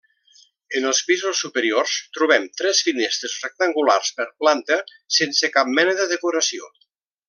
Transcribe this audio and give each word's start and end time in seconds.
En 0.79 0.87
els 0.91 1.01
pisos 1.09 1.41
superiors 1.45 1.93
trobem 2.19 2.49
tres 2.63 2.81
finestres 2.89 3.37
rectangulars 3.45 4.13
per 4.21 4.29
planta 4.43 4.83
sense 5.23 5.55
cap 5.59 5.75
mena 5.79 5.99
de 6.05 6.13
decoració. 6.19 6.77